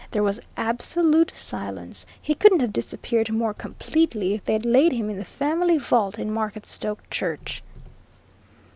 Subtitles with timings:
[0.09, 5.17] There was absolute silence he couldn't have disappeared more completely if they'd laid him in
[5.17, 7.61] the family vault in Marketstoke church."